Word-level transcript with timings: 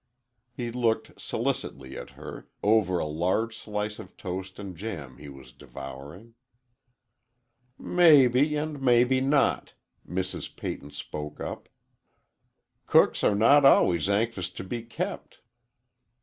He 0.51 0.71
looked 0.71 1.21
solicitously 1.21 1.95
at 1.95 2.09
her, 2.09 2.47
over 2.63 2.97
a 2.97 3.05
large 3.05 3.55
slice 3.55 3.99
of 3.99 4.17
toast 4.17 4.57
and 4.57 4.75
jam 4.75 5.17
he 5.19 5.29
was 5.29 5.51
devouring. 5.53 6.33
"Maybe 7.77 8.55
and 8.55 8.81
maybe 8.81 9.21
not," 9.21 9.75
Mrs. 10.09 10.55
Peyton 10.55 10.89
spoke 10.89 11.39
up. 11.39 11.69
"Cooks 12.87 13.23
are 13.23 13.35
not 13.35 13.63
always 13.63 14.09
anxious 14.09 14.49
to 14.49 14.63
be 14.63 14.81
kept." 14.81 15.41